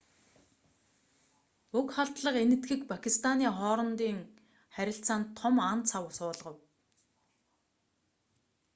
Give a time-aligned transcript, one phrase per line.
[1.77, 4.17] уг халдлага энэтхэг пакистаны хоорондын
[4.75, 6.57] харилцаанд том ан цав суулгав